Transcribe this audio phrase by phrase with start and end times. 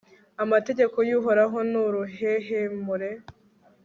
[0.43, 3.09] amategeko y'uhoraho ni uruhehemure